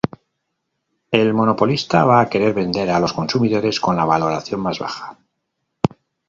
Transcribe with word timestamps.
El 1.17 1.27
monopolista 1.39 2.01
va 2.11 2.15
a 2.21 2.27
querer 2.35 2.49
vender 2.55 2.87
a 2.95 2.99
los 3.03 3.13
consumidores 3.19 3.79
con 3.89 3.95
la 4.03 4.09
valoración 4.13 4.59
más 4.65 4.79
baja. 4.87 5.15